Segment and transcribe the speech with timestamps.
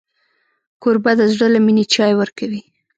[0.81, 2.61] کوربه د زړه له مینې چای ورکوي.